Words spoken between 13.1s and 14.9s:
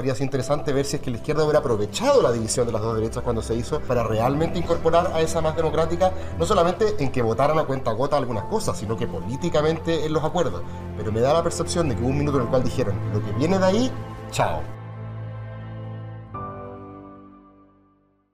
lo que viene de ahí, chao.